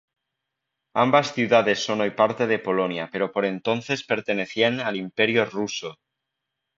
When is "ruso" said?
5.45-5.99